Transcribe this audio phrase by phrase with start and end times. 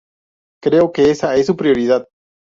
[0.63, 2.07] Creo que esa es su prioridad.